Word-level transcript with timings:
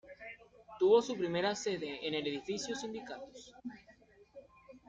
Tuvo 0.79 0.99
su 1.03 1.15
primera 1.15 1.53
sede 1.53 2.07
en 2.07 2.15
el 2.15 2.25
edificio 2.25 2.75
Sindicatos. 2.75 3.53